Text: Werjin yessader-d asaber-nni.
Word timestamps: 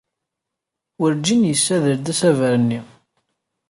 Werjin 0.99 1.41
yessader-d 1.49 2.05
asaber-nni. 2.11 2.79